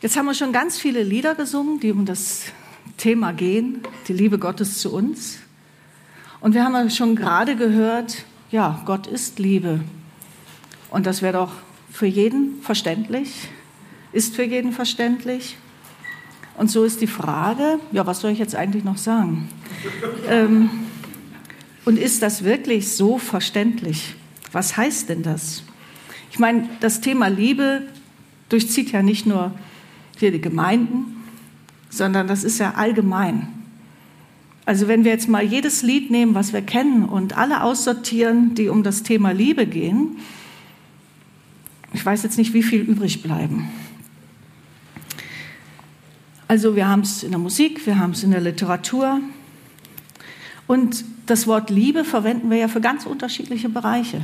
Jetzt 0.00 0.16
haben 0.16 0.26
wir 0.26 0.34
schon 0.34 0.52
ganz 0.52 0.78
viele 0.78 1.02
Lieder 1.02 1.34
gesungen, 1.34 1.80
die 1.80 1.90
um 1.90 2.06
das 2.06 2.52
Thema 2.98 3.32
gehen, 3.32 3.80
die 4.06 4.12
Liebe 4.12 4.38
Gottes 4.38 4.78
zu 4.78 4.92
uns. 4.92 5.38
Und 6.38 6.54
wir 6.54 6.62
haben 6.62 6.88
schon 6.90 7.16
gerade 7.16 7.56
gehört, 7.56 8.24
ja, 8.52 8.80
Gott 8.86 9.08
ist 9.08 9.40
Liebe. 9.40 9.80
Und 10.90 11.04
das 11.04 11.20
wäre 11.20 11.32
doch 11.32 11.50
für 11.90 12.06
jeden 12.06 12.62
verständlich, 12.62 13.48
ist 14.12 14.36
für 14.36 14.44
jeden 14.44 14.70
verständlich. 14.70 15.56
Und 16.56 16.70
so 16.70 16.84
ist 16.84 17.00
die 17.00 17.08
Frage, 17.08 17.80
ja, 17.90 18.06
was 18.06 18.20
soll 18.20 18.30
ich 18.30 18.38
jetzt 18.38 18.54
eigentlich 18.54 18.84
noch 18.84 18.98
sagen? 18.98 19.48
ähm, 20.28 20.70
und 21.84 21.98
ist 21.98 22.22
das 22.22 22.44
wirklich 22.44 22.94
so 22.94 23.18
verständlich? 23.18 24.14
Was 24.52 24.76
heißt 24.76 25.08
denn 25.08 25.24
das? 25.24 25.64
Ich 26.30 26.38
meine, 26.38 26.68
das 26.78 27.00
Thema 27.00 27.26
Liebe 27.26 27.82
durchzieht 28.48 28.92
ja 28.92 29.02
nicht 29.02 29.26
nur 29.26 29.52
hier 30.18 30.32
die 30.32 30.40
Gemeinden, 30.40 31.16
sondern 31.90 32.26
das 32.26 32.44
ist 32.44 32.58
ja 32.58 32.74
allgemein. 32.74 33.48
Also 34.68 34.86
wenn 34.86 35.04
wir 35.04 35.12
jetzt 35.12 35.30
mal 35.30 35.42
jedes 35.42 35.82
Lied 35.82 36.10
nehmen, 36.10 36.34
was 36.34 36.52
wir 36.52 36.60
kennen 36.60 37.04
und 37.04 37.38
alle 37.38 37.62
aussortieren, 37.62 38.54
die 38.54 38.68
um 38.68 38.82
das 38.82 39.02
Thema 39.02 39.30
Liebe 39.30 39.66
gehen, 39.66 40.18
ich 41.94 42.04
weiß 42.04 42.22
jetzt 42.22 42.36
nicht, 42.36 42.52
wie 42.52 42.62
viel 42.62 42.82
übrig 42.82 43.22
bleiben. 43.22 43.70
Also 46.48 46.76
wir 46.76 46.86
haben 46.86 47.00
es 47.00 47.22
in 47.22 47.30
der 47.30 47.38
Musik, 47.38 47.86
wir 47.86 47.98
haben 47.98 48.10
es 48.10 48.22
in 48.22 48.30
der 48.30 48.42
Literatur 48.42 49.20
und 50.66 51.02
das 51.24 51.46
Wort 51.46 51.70
Liebe 51.70 52.04
verwenden 52.04 52.50
wir 52.50 52.58
ja 52.58 52.68
für 52.68 52.82
ganz 52.82 53.06
unterschiedliche 53.06 53.70
Bereiche. 53.70 54.22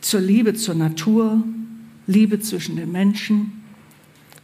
Zur 0.00 0.20
Liebe 0.20 0.54
zur 0.54 0.76
Natur, 0.76 1.42
Liebe 2.06 2.38
zwischen 2.38 2.76
den 2.76 2.92
Menschen, 2.92 3.63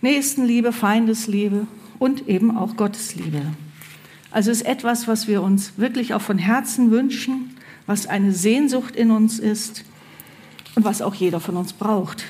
Nächstenliebe, 0.00 0.72
Feindesliebe 0.72 1.66
und 1.98 2.28
eben 2.28 2.56
auch 2.56 2.76
Gottesliebe. 2.76 3.42
Also 4.30 4.50
ist 4.50 4.62
etwas, 4.62 5.08
was 5.08 5.28
wir 5.28 5.42
uns 5.42 5.74
wirklich 5.76 6.14
auch 6.14 6.22
von 6.22 6.38
Herzen 6.38 6.90
wünschen, 6.90 7.56
was 7.86 8.06
eine 8.06 8.32
Sehnsucht 8.32 8.94
in 8.94 9.10
uns 9.10 9.38
ist 9.38 9.84
und 10.76 10.84
was 10.84 11.02
auch 11.02 11.14
jeder 11.14 11.40
von 11.40 11.56
uns 11.56 11.72
braucht. 11.72 12.24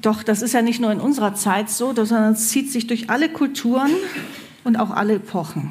Doch 0.00 0.22
das 0.22 0.42
ist 0.42 0.52
ja 0.52 0.62
nicht 0.62 0.80
nur 0.80 0.90
in 0.90 1.00
unserer 1.00 1.34
Zeit 1.34 1.70
so, 1.70 1.94
sondern 1.94 2.32
es 2.32 2.48
zieht 2.48 2.70
sich 2.70 2.86
durch 2.86 3.10
alle 3.10 3.28
Kulturen 3.28 3.90
und 4.64 4.76
auch 4.76 4.90
alle 4.90 5.14
Epochen 5.14 5.70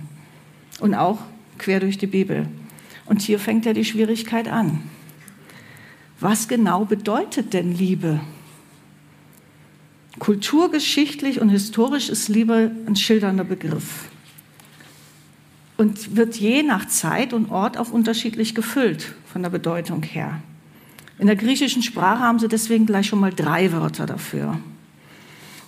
und 0.79 0.95
auch 0.95 1.19
quer 1.57 1.79
durch 1.79 1.97
die 1.97 2.07
Bibel. 2.07 2.47
Und 3.05 3.21
hier 3.21 3.39
fängt 3.39 3.65
ja 3.65 3.73
die 3.73 3.85
Schwierigkeit 3.85 4.47
an. 4.47 4.83
Was 6.19 6.47
genau 6.47 6.85
bedeutet 6.85 7.53
denn 7.53 7.75
Liebe? 7.75 8.21
Kulturgeschichtlich 10.20 11.40
und 11.42 11.50
historisch 11.50 12.09
ist 12.09 12.28
Liebe 12.28 12.72
ein 12.86 12.95
schildernder 12.95 13.44
Begriff 13.44 14.09
und 15.77 16.16
wird 16.16 16.36
je 16.36 16.61
nach 16.61 16.86
Zeit 16.88 17.33
und 17.33 17.49
Ort 17.49 17.77
auch 17.77 17.92
unterschiedlich 17.92 18.54
gefüllt 18.54 19.16
von 19.26 19.42
der 19.42 19.50
Bedeutung 19.50 20.04
her. 20.04 20.42
In 21.17 21.27
der 21.27 21.36
griechischen 21.36 21.82
Sprache 21.82 22.20
haben 22.20 22.39
sie 22.39 22.48
deswegen 22.48 22.86
gleich 22.86 23.08
schon 23.08 23.20
mal 23.20 23.33
drei 23.33 23.71
Wörter 23.71 24.05
dafür. 24.05 24.60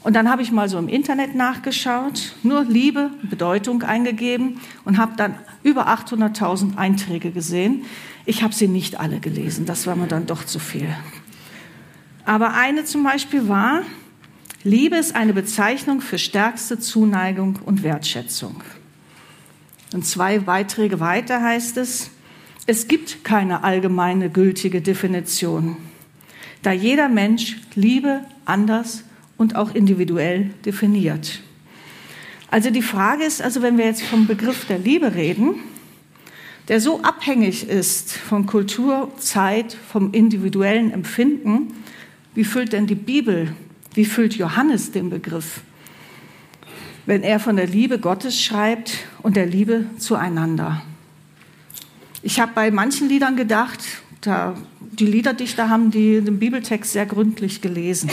Und 0.03 0.16
dann 0.16 0.30
habe 0.30 0.42
ich 0.42 0.52
mal 0.52 0.68
so 0.68 0.78
im 0.78 0.90
Internet 0.90 1.34
nachgeschaut, 1.34 2.36
nur 2.44 2.64
Liebe, 2.66 3.09
Bedeutung 3.24 3.84
eingegeben 3.84 4.59
und 4.84 4.98
habe 4.98 5.14
dann 5.16 5.36
über 5.64 5.88
800.000 5.88 6.78
Einträge 6.78 7.32
gesehen. 7.32 7.84
Ich 8.26 8.44
habe 8.44 8.53
sie 8.53 8.68
nicht 8.68 9.00
alle 9.00 9.20
gelesen, 9.20 9.66
das 9.66 9.88
war 9.88 9.96
mir 9.96 10.08
dann 10.08 10.26
doch 10.26 10.44
zu 10.44 10.59
viel. 10.59 10.90
Aber 12.26 12.53
eine 12.53 12.84
zum 12.84 13.03
Beispiel 13.03 13.48
war, 13.48 13.82
Liebe 14.66 14.96
ist 14.96 15.13
eine 15.13 15.34
Bezeichnung 15.34 16.00
für 16.00 16.18
stärkste 16.18 16.79
Zuneigung 16.79 17.59
und 17.66 17.84
Wertschätzung. 17.84 18.63
Und 19.94 20.06
zwei 20.06 20.40
Beiträge 20.40 21.01
weiter 21.01 21.41
heißt 21.41 21.75
es, 21.75 22.12
es 22.66 22.88
gibt 22.88 23.25
keine 23.25 23.66
allgemeine 23.66 24.29
gültige 24.29 24.81
Definition, 24.81 25.75
da 26.62 26.72
jeder 26.72 27.09
Mensch 27.09 27.57
Liebe 27.75 28.22
anders 28.46 29.03
und 29.35 29.57
auch 29.57 29.75
individuell 29.75 30.52
definiert. 30.66 31.41
Also 32.50 32.69
die 32.69 32.81
Frage 32.81 33.25
ist, 33.25 33.41
also 33.41 33.62
wenn 33.62 33.78
wir 33.78 33.85
jetzt 33.85 34.03
vom 34.03 34.28
Begriff 34.28 34.66
der 34.66 34.79
Liebe 34.79 35.13
reden, 35.13 35.56
der 36.69 36.79
so 36.79 37.02
abhängig 37.02 37.68
ist 37.68 38.13
von 38.13 38.46
Kultur, 38.46 39.12
Zeit, 39.18 39.75
vom 39.90 40.13
individuellen 40.13 40.91
Empfinden, 40.91 41.73
wie 42.34 42.46
füllt 42.46 42.72
denn 42.72 42.88
die 42.88 42.96
Bibel 42.96 43.53
wie 43.94 44.06
füllt 44.06 44.36
Johannes 44.36 44.92
den 44.92 45.09
Begriff, 45.09 45.62
wenn 47.06 47.24
er 47.24 47.40
von 47.40 47.56
der 47.56 47.68
Liebe 47.68 48.00
Gottes 48.00 48.42
schreibt 48.42 49.00
und 49.22 49.36
der 49.36 49.46
Liebe 49.46 49.86
zueinander? 49.98 50.81
Ich 52.22 52.40
habe 52.40 52.53
bei 52.56 52.72
manchen 52.72 53.09
Liedern 53.09 53.36
gedacht, 53.36 53.80
da, 54.22 54.56
die 54.80 55.06
Liederdichter 55.06 55.70
haben 55.70 55.92
die, 55.92 56.22
den 56.22 56.40
Bibeltext 56.40 56.94
sehr 56.94 57.06
gründlich 57.06 57.62
gelesen. 57.62 58.09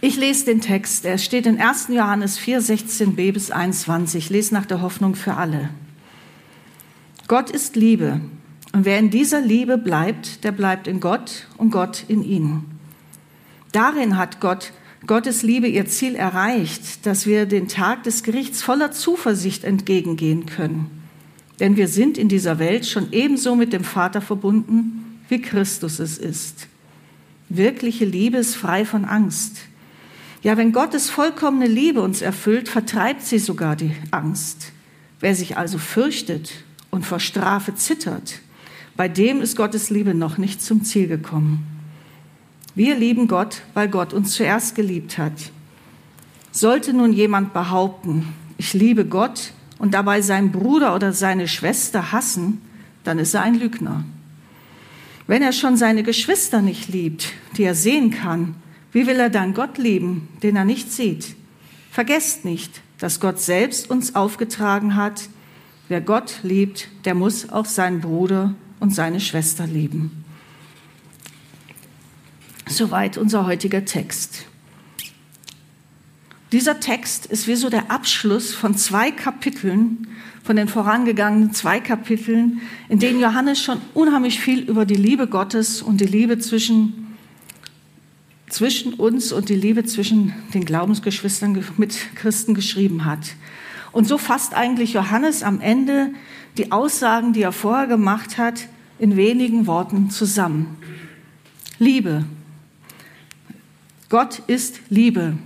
Ich 0.00 0.16
lese 0.16 0.44
den 0.44 0.60
Text, 0.60 1.04
er 1.04 1.18
steht 1.18 1.46
in 1.46 1.60
1. 1.60 1.88
Johannes 1.88 2.38
4, 2.38 2.60
16b 2.60 3.32
bis 3.32 3.50
21. 3.50 4.26
Ich 4.26 4.30
lese 4.30 4.54
nach 4.54 4.66
der 4.66 4.82
Hoffnung 4.82 5.14
für 5.14 5.34
alle. 5.34 5.70
Gott 7.26 7.50
ist 7.50 7.74
Liebe 7.74 8.20
und 8.72 8.84
wer 8.84 8.98
in 8.98 9.10
dieser 9.10 9.40
Liebe 9.40 9.78
bleibt, 9.78 10.44
der 10.44 10.52
bleibt 10.52 10.86
in 10.86 11.00
Gott 11.00 11.46
und 11.56 11.70
Gott 11.70 12.04
in 12.08 12.22
ihm. 12.22 12.73
Darin 13.74 14.16
hat 14.16 14.38
Gott, 14.38 14.70
Gottes 15.04 15.42
Liebe 15.42 15.66
ihr 15.66 15.86
Ziel 15.86 16.14
erreicht, 16.14 17.04
dass 17.06 17.26
wir 17.26 17.44
den 17.44 17.66
Tag 17.66 18.04
des 18.04 18.22
Gerichts 18.22 18.62
voller 18.62 18.92
Zuversicht 18.92 19.64
entgegengehen 19.64 20.46
können. 20.46 21.02
Denn 21.58 21.76
wir 21.76 21.88
sind 21.88 22.16
in 22.16 22.28
dieser 22.28 22.60
Welt 22.60 22.86
schon 22.86 23.08
ebenso 23.10 23.56
mit 23.56 23.72
dem 23.72 23.82
Vater 23.82 24.20
verbunden, 24.20 25.20
wie 25.28 25.42
Christus 25.42 25.98
es 25.98 26.18
ist. 26.18 26.68
Wirkliche 27.48 28.04
Liebe 28.04 28.36
ist 28.36 28.54
frei 28.54 28.84
von 28.84 29.04
Angst. 29.04 29.56
Ja, 30.44 30.56
wenn 30.56 30.70
Gottes 30.70 31.10
vollkommene 31.10 31.66
Liebe 31.66 32.00
uns 32.00 32.22
erfüllt, 32.22 32.68
vertreibt 32.68 33.22
sie 33.22 33.40
sogar 33.40 33.74
die 33.74 33.90
Angst. 34.12 34.70
Wer 35.18 35.34
sich 35.34 35.56
also 35.56 35.78
fürchtet 35.78 36.52
und 36.90 37.04
vor 37.04 37.18
Strafe 37.18 37.74
zittert, 37.74 38.38
bei 38.96 39.08
dem 39.08 39.40
ist 39.40 39.56
Gottes 39.56 39.90
Liebe 39.90 40.14
noch 40.14 40.38
nicht 40.38 40.62
zum 40.62 40.84
Ziel 40.84 41.08
gekommen. 41.08 41.73
Wir 42.74 42.96
lieben 42.96 43.28
Gott, 43.28 43.62
weil 43.72 43.88
Gott 43.88 44.12
uns 44.12 44.32
zuerst 44.32 44.74
geliebt 44.74 45.16
hat. 45.16 45.32
Sollte 46.50 46.92
nun 46.92 47.12
jemand 47.12 47.52
behaupten, 47.52 48.34
ich 48.58 48.74
liebe 48.74 49.04
Gott 49.04 49.52
und 49.78 49.94
dabei 49.94 50.22
seinen 50.22 50.50
Bruder 50.50 50.94
oder 50.94 51.12
seine 51.12 51.46
Schwester 51.46 52.10
hassen, 52.10 52.60
dann 53.04 53.18
ist 53.18 53.34
er 53.34 53.42
ein 53.42 53.54
Lügner. 53.58 54.04
Wenn 55.26 55.42
er 55.42 55.52
schon 55.52 55.76
seine 55.76 56.02
Geschwister 56.02 56.62
nicht 56.62 56.88
liebt, 56.88 57.32
die 57.56 57.62
er 57.62 57.74
sehen 57.74 58.10
kann, 58.10 58.56
wie 58.92 59.06
will 59.06 59.16
er 59.16 59.30
dann 59.30 59.54
Gott 59.54 59.78
lieben, 59.78 60.28
den 60.42 60.56
er 60.56 60.64
nicht 60.64 60.92
sieht? 60.92 61.36
Vergesst 61.90 62.44
nicht, 62.44 62.82
dass 62.98 63.20
Gott 63.20 63.40
selbst 63.40 63.88
uns 63.88 64.16
aufgetragen 64.16 64.96
hat, 64.96 65.28
wer 65.88 66.00
Gott 66.00 66.40
liebt, 66.42 66.88
der 67.04 67.14
muss 67.14 67.50
auch 67.50 67.66
seinen 67.66 68.00
Bruder 68.00 68.54
und 68.80 68.94
seine 68.94 69.20
Schwester 69.20 69.66
lieben. 69.66 70.23
Soweit 72.66 73.18
unser 73.18 73.46
heutiger 73.46 73.84
Text. 73.84 74.46
Dieser 76.50 76.80
Text 76.80 77.26
ist 77.26 77.46
wie 77.46 77.56
so 77.56 77.68
der 77.68 77.90
Abschluss 77.90 78.54
von 78.54 78.76
zwei 78.76 79.10
Kapiteln, 79.10 80.06
von 80.44 80.56
den 80.56 80.68
vorangegangenen 80.68 81.52
zwei 81.52 81.80
Kapiteln, 81.80 82.60
in 82.88 82.98
denen 82.98 83.20
Johannes 83.20 83.60
schon 83.60 83.80
unheimlich 83.92 84.40
viel 84.40 84.60
über 84.60 84.86
die 84.86 84.94
Liebe 84.94 85.26
Gottes 85.26 85.82
und 85.82 86.00
die 86.00 86.06
Liebe 86.06 86.38
zwischen, 86.38 87.16
zwischen 88.48 88.94
uns 88.94 89.32
und 89.32 89.48
die 89.48 89.56
Liebe 89.56 89.84
zwischen 89.84 90.32
den 90.54 90.64
Glaubensgeschwistern 90.64 91.64
mit 91.76 92.14
Christen 92.14 92.54
geschrieben 92.54 93.04
hat. 93.04 93.34
Und 93.92 94.06
so 94.06 94.16
fasst 94.16 94.54
eigentlich 94.54 94.92
Johannes 94.92 95.42
am 95.42 95.60
Ende 95.60 96.10
die 96.56 96.72
Aussagen, 96.72 97.32
die 97.32 97.42
er 97.42 97.52
vorher 97.52 97.86
gemacht 97.86 98.38
hat, 98.38 98.68
in 98.98 99.16
wenigen 99.16 99.66
Worten 99.66 100.10
zusammen. 100.10 100.76
Liebe, 101.78 102.24
Gott 104.14 104.42
ist 104.46 104.78
Liebe. 104.90 105.36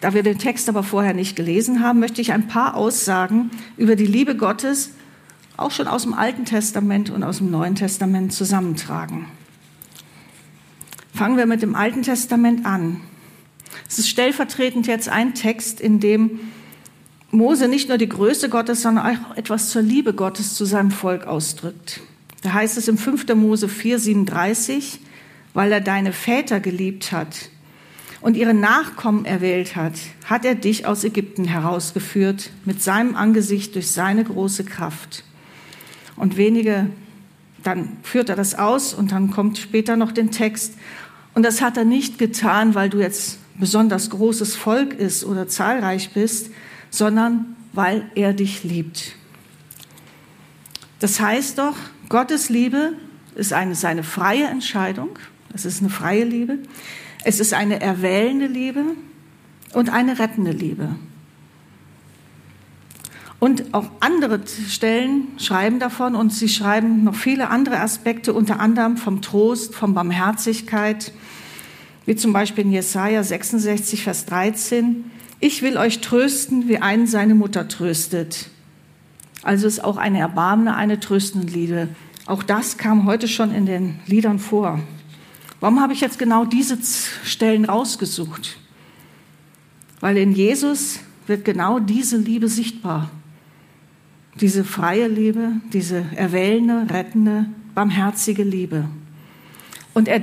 Da 0.00 0.14
wir 0.14 0.22
den 0.22 0.38
Text 0.38 0.70
aber 0.70 0.82
vorher 0.82 1.12
nicht 1.12 1.36
gelesen 1.36 1.82
haben, 1.82 2.00
möchte 2.00 2.22
ich 2.22 2.32
ein 2.32 2.48
paar 2.48 2.74
Aussagen 2.74 3.50
über 3.76 3.96
die 3.96 4.06
Liebe 4.06 4.34
Gottes 4.34 4.92
auch 5.58 5.70
schon 5.70 5.86
aus 5.86 6.04
dem 6.04 6.14
Alten 6.14 6.46
Testament 6.46 7.10
und 7.10 7.22
aus 7.22 7.36
dem 7.36 7.50
Neuen 7.50 7.74
Testament 7.74 8.32
zusammentragen. 8.32 9.26
Fangen 11.12 11.36
wir 11.36 11.44
mit 11.44 11.60
dem 11.60 11.74
Alten 11.74 12.00
Testament 12.00 12.64
an. 12.64 13.02
Es 13.86 13.98
ist 13.98 14.08
stellvertretend 14.08 14.86
jetzt 14.86 15.10
ein 15.10 15.34
Text, 15.34 15.82
in 15.82 16.00
dem 16.00 16.40
Mose 17.30 17.68
nicht 17.68 17.90
nur 17.90 17.98
die 17.98 18.08
Größe 18.08 18.48
Gottes, 18.48 18.80
sondern 18.80 19.04
auch 19.04 19.36
etwas 19.36 19.68
zur 19.68 19.82
Liebe 19.82 20.14
Gottes 20.14 20.54
zu 20.54 20.64
seinem 20.64 20.92
Volk 20.92 21.26
ausdrückt. 21.26 22.00
Da 22.40 22.54
heißt 22.54 22.78
es 22.78 22.88
im 22.88 22.96
5. 22.96 23.34
Mose 23.34 23.68
4, 23.68 23.98
37, 23.98 25.00
weil 25.54 25.72
er 25.72 25.80
deine 25.80 26.12
Väter 26.12 26.60
geliebt 26.60 27.12
hat 27.12 27.50
und 28.20 28.36
ihre 28.36 28.54
Nachkommen 28.54 29.24
erwählt 29.24 29.76
hat, 29.76 29.94
hat 30.26 30.44
er 30.44 30.54
dich 30.54 30.86
aus 30.86 31.04
Ägypten 31.04 31.44
herausgeführt 31.44 32.50
mit 32.64 32.82
seinem 32.82 33.16
Angesicht 33.16 33.74
durch 33.74 33.90
seine 33.90 34.24
große 34.24 34.64
Kraft. 34.64 35.24
Und 36.16 36.36
wenige, 36.36 36.90
dann 37.62 37.96
führt 38.02 38.28
er 38.28 38.36
das 38.36 38.54
aus 38.54 38.94
und 38.94 39.12
dann 39.12 39.30
kommt 39.30 39.58
später 39.58 39.96
noch 39.96 40.12
den 40.12 40.30
Text. 40.30 40.74
Und 41.34 41.44
das 41.44 41.62
hat 41.62 41.76
er 41.76 41.84
nicht 41.84 42.18
getan, 42.18 42.74
weil 42.74 42.90
du 42.90 42.98
jetzt 42.98 43.38
besonders 43.58 44.10
großes 44.10 44.56
Volk 44.56 44.94
ist 44.94 45.24
oder 45.24 45.48
zahlreich 45.48 46.10
bist, 46.10 46.50
sondern 46.90 47.56
weil 47.72 48.10
er 48.14 48.32
dich 48.32 48.64
liebt. 48.64 49.14
Das 50.98 51.20
heißt 51.20 51.58
doch, 51.58 51.76
Gottes 52.08 52.48
Liebe 52.48 52.94
ist 53.34 53.52
eine, 53.52 53.74
seine 53.74 54.02
freie 54.02 54.46
Entscheidung. 54.46 55.18
Es 55.54 55.64
ist 55.64 55.80
eine 55.80 55.90
freie 55.90 56.24
Liebe. 56.24 56.58
Es 57.24 57.40
ist 57.40 57.54
eine 57.54 57.80
erwählende 57.80 58.46
Liebe 58.46 58.84
und 59.74 59.90
eine 59.90 60.18
rettende 60.18 60.52
Liebe. 60.52 60.94
Und 63.38 63.72
auch 63.72 63.90
andere 64.00 64.40
Stellen 64.68 65.28
schreiben 65.38 65.78
davon 65.78 66.14
und 66.14 66.32
sie 66.32 66.48
schreiben 66.48 67.04
noch 67.04 67.14
viele 67.14 67.48
andere 67.48 67.80
Aspekte, 67.80 68.34
unter 68.34 68.60
anderem 68.60 68.98
vom 68.98 69.22
Trost, 69.22 69.74
von 69.74 69.94
Barmherzigkeit, 69.94 71.12
wie 72.04 72.16
zum 72.16 72.34
Beispiel 72.34 72.64
in 72.64 72.72
Jesaja 72.72 73.22
66, 73.22 74.04
Vers 74.04 74.26
13. 74.26 75.04
Ich 75.40 75.62
will 75.62 75.78
euch 75.78 76.02
trösten, 76.02 76.68
wie 76.68 76.78
einen 76.78 77.06
seine 77.06 77.34
Mutter 77.34 77.66
tröstet. 77.66 78.50
Also 79.42 79.66
ist 79.66 79.82
auch 79.82 79.96
eine 79.96 80.18
erbarmende, 80.18 80.74
eine 80.74 81.00
tröstende 81.00 81.46
Liebe. 81.46 81.88
Auch 82.26 82.42
das 82.42 82.76
kam 82.76 83.06
heute 83.06 83.26
schon 83.26 83.54
in 83.54 83.64
den 83.64 83.98
Liedern 84.06 84.38
vor. 84.38 84.80
Warum 85.60 85.80
habe 85.80 85.92
ich 85.92 86.00
jetzt 86.00 86.18
genau 86.18 86.44
diese 86.46 86.78
Stellen 87.22 87.66
rausgesucht? 87.66 88.56
Weil 90.00 90.16
in 90.16 90.32
Jesus 90.32 91.00
wird 91.26 91.44
genau 91.44 91.78
diese 91.78 92.16
Liebe 92.16 92.48
sichtbar. 92.48 93.10
Diese 94.40 94.64
freie 94.64 95.06
Liebe, 95.06 95.52
diese 95.72 96.04
erwählende, 96.16 96.92
rettende, 96.92 97.46
barmherzige 97.74 98.42
Liebe. 98.42 98.86
Und 99.92 100.08
er 100.08 100.22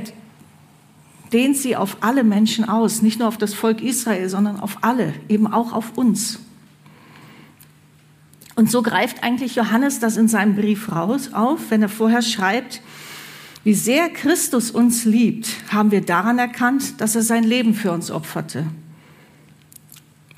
dehnt 1.31 1.57
sie 1.57 1.75
auf 1.75 1.98
alle 2.01 2.24
Menschen 2.24 2.68
aus, 2.68 3.01
nicht 3.01 3.19
nur 3.19 3.28
auf 3.28 3.38
das 3.38 3.54
Volk 3.54 3.81
Israel, 3.81 4.30
sondern 4.30 4.60
auf 4.60 4.80
alle, 4.81 5.13
eben 5.30 5.45
auch 5.45 5.74
auf 5.74 5.98
uns. 5.98 6.40
Und 8.56 8.72
so 8.72 8.81
greift 8.81 9.24
eigentlich 9.24 9.56
Johannes 9.56 10.00
das 10.00 10.18
in 10.18 10.28
seinem 10.28 10.56
Brief 10.56 10.92
raus 10.92 11.31
auf, 11.33 11.69
wenn 11.69 11.83
er 11.83 11.90
vorher 11.90 12.24
schreibt, 12.24 12.81
wie 13.68 13.74
sehr 13.74 14.08
Christus 14.08 14.72
uns 14.72 15.04
liebt, 15.04 15.50
haben 15.74 15.92
wir 15.92 16.00
daran 16.00 16.40
erkannt, 16.40 17.02
dass 17.02 17.16
er 17.16 17.22
sein 17.22 17.44
Leben 17.44 17.74
für 17.74 17.92
uns 17.92 18.12
opferte. 18.12 18.66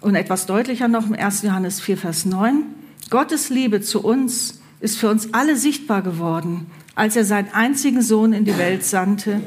Und 0.01 0.15
etwas 0.15 0.47
deutlicher 0.47 0.87
noch 0.87 1.05
im 1.05 1.13
1. 1.13 1.43
Johannes 1.43 1.79
4, 1.79 1.95
Vers 1.99 2.25
9. 2.25 2.63
Gottes 3.11 3.51
Liebe 3.51 3.81
zu 3.81 4.03
uns 4.03 4.61
ist 4.79 4.97
für 4.97 5.11
uns 5.11 5.31
alle 5.31 5.57
sichtbar 5.57 6.01
geworden, 6.01 6.71
als 6.95 7.15
er 7.15 7.23
seinen 7.23 7.53
einzigen 7.53 8.01
Sohn 8.01 8.33
in 8.33 8.45
die 8.45 8.57
Welt 8.57 8.83
sandte, 8.83 9.41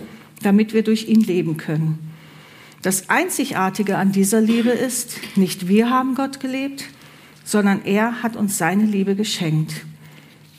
damit 0.45 0.75
wir 0.75 0.85
durch 0.85 1.09
ihn 1.09 1.21
leben 1.21 1.57
können. 1.57 1.99
Das 2.83 3.11
Einzigartige 3.11 3.99
an 3.99 4.13
dieser 4.13 4.41
Liebe 4.41 4.71
ist, 4.71 5.17
nicht 5.35 5.67
wir 5.67 5.91
haben 5.91 6.15
Gott 6.15 6.39
gelebt, 6.39 6.85
sondern 7.45 7.85
er 7.85 8.23
hat 8.23 8.37
uns 8.37 8.59
seine 8.59 8.85
Liebe 8.85 9.17
geschenkt. 9.17 9.85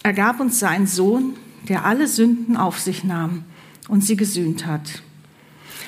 Er 0.04 0.12
gab 0.12 0.42
uns 0.42 0.60
seinen 0.60 0.88
Sohn, 0.88 1.38
der 1.69 1.86
alle 1.86 2.07
Sünden 2.07 2.57
auf 2.57 2.80
sich 2.80 3.04
nahm 3.04 3.44
und 3.88 4.04
sie 4.04 4.15
gesühnt 4.15 4.65
hat. 4.65 5.01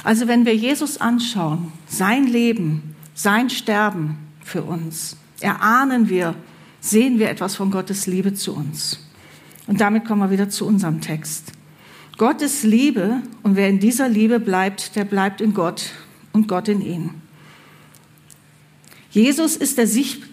Also 0.04 0.28
wenn 0.28 0.46
wir 0.46 0.56
Jesus 0.56 0.98
anschauen, 0.98 1.72
sein 1.88 2.28
Leben, 2.28 2.96
sein 3.14 3.50
Sterben 3.50 4.18
für 4.44 4.64
uns, 4.64 5.18
erahnen 5.40 6.10
wir, 6.10 6.36
sehen 6.80 7.18
wir 7.20 7.30
etwas 7.30 7.56
von 7.56 7.72
Gottes 7.72 8.06
Liebe 8.06 8.34
zu 8.34 8.56
uns. 8.56 9.00
Und 9.68 9.82
damit 9.82 10.06
kommen 10.06 10.22
wir 10.22 10.32
wieder 10.32 10.50
zu 10.50 10.68
unserem 10.68 11.02
Text. 11.02 11.52
Gott 12.18 12.42
ist 12.42 12.64
Liebe 12.64 13.22
und 13.44 13.56
wer 13.56 13.68
in 13.68 13.80
dieser 13.80 14.08
Liebe 14.08 14.40
bleibt, 14.40 14.96
der 14.96 15.06
bleibt 15.06 15.42
in 15.42 15.54
Gott 15.54 15.92
und 16.32 16.48
Gott 16.48 16.68
in 16.68 16.82
ihn. 16.82 17.10
Jesus 19.10 19.56
ist, 19.56 19.78
der, 19.78 19.88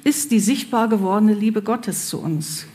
ist 0.04 0.30
die 0.30 0.40
sichtbar 0.40 0.88
gewordene 0.88 1.34
Liebe 1.34 1.62
Gottes 1.62 2.08
zu 2.08 2.20
uns. 2.20 2.66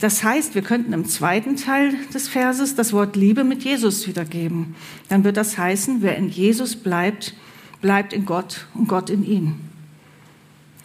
Das 0.00 0.22
heißt, 0.22 0.54
wir 0.54 0.62
könnten 0.62 0.92
im 0.92 1.06
zweiten 1.06 1.56
Teil 1.56 1.94
des 2.14 2.28
Verses 2.28 2.74
das 2.74 2.92
Wort 2.92 3.16
Liebe 3.16 3.44
mit 3.44 3.64
Jesus 3.64 4.06
wiedergeben. 4.06 4.74
Dann 5.08 5.24
wird 5.24 5.36
das 5.36 5.58
heißen, 5.58 6.02
wer 6.02 6.16
in 6.16 6.28
Jesus 6.28 6.76
bleibt, 6.76 7.34
bleibt 7.80 8.12
in 8.12 8.24
Gott 8.24 8.66
und 8.74 8.88
Gott 8.88 9.10
in 9.10 9.24
ihn. 9.24 9.54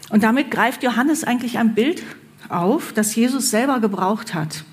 Und 0.09 0.23
damit 0.23 0.51
greift 0.51 0.83
Johannes 0.83 1.23
eigentlich 1.23 1.57
ein 1.57 1.75
Bild 1.75 2.03
auf, 2.49 2.93
das 2.93 3.15
Jesus 3.15 3.49
selber 3.49 3.79
gebraucht 3.79 4.33
hat. 4.33 4.63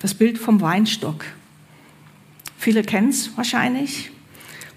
Das 0.00 0.14
Bild 0.14 0.38
vom 0.38 0.60
Weinstock. 0.60 1.24
Viele 2.58 2.82
kennen 2.82 3.10
es 3.10 3.36
wahrscheinlich, 3.36 4.10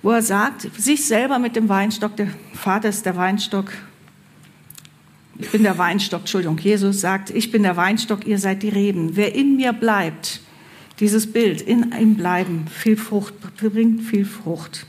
wo 0.01 0.11
er 0.11 0.21
sagt, 0.21 0.61
sich 0.77 1.05
selber 1.05 1.39
mit 1.39 1.55
dem 1.55 1.69
Weinstock, 1.69 2.15
der 2.15 2.27
Vater 2.53 2.89
ist 2.89 3.05
der 3.05 3.15
Weinstock, 3.15 3.71
ich 5.37 5.49
bin 5.49 5.63
der 5.63 5.77
Weinstock, 5.77 6.21
Entschuldigung, 6.21 6.57
Jesus 6.57 7.01
sagt, 7.01 7.29
ich 7.29 7.51
bin 7.51 7.63
der 7.63 7.75
Weinstock, 7.75 8.25
ihr 8.25 8.39
seid 8.39 8.63
die 8.63 8.69
Reben. 8.69 9.15
Wer 9.15 9.35
in 9.35 9.57
mir 9.57 9.73
bleibt, 9.73 10.41
dieses 10.99 11.31
Bild, 11.31 11.61
in 11.61 11.93
ihm 11.99 12.15
bleiben, 12.15 12.67
viel 12.67 12.95
Frucht, 12.95 13.33
bringt 13.57 14.01
viel 14.01 14.25
Frucht. 14.25 14.85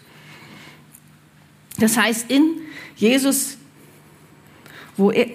Das 1.78 1.96
heißt, 1.96 2.30
in 2.30 2.60
Jesus, 2.96 3.58
wo 4.96 5.10
er, 5.10 5.26